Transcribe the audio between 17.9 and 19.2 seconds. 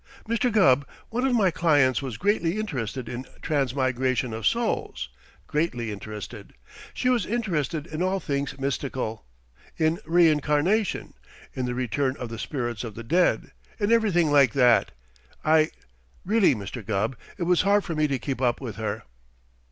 me to keep up with her."